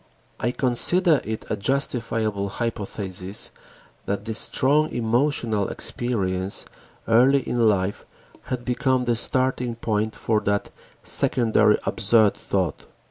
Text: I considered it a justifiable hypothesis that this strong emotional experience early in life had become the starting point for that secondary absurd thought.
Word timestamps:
I 0.39 0.49
considered 0.49 1.21
it 1.25 1.45
a 1.51 1.55
justifiable 1.55 2.49
hypothesis 2.49 3.51
that 4.07 4.25
this 4.25 4.39
strong 4.39 4.89
emotional 4.89 5.67
experience 5.67 6.65
early 7.07 7.47
in 7.47 7.69
life 7.69 8.03
had 8.45 8.65
become 8.65 9.05
the 9.05 9.15
starting 9.15 9.75
point 9.75 10.15
for 10.15 10.39
that 10.39 10.71
secondary 11.03 11.77
absurd 11.85 12.33
thought. 12.33 12.87